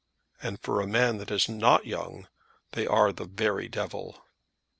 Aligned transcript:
And 0.41 0.59
for 0.59 0.81
a 0.81 0.87
man 0.87 1.17
that 1.19 1.29
is 1.29 1.47
not 1.47 1.85
young, 1.85 2.27
they 2.71 2.87
are 2.87 3.11
the 3.13 3.25
very 3.25 3.67
devil! 3.67 4.25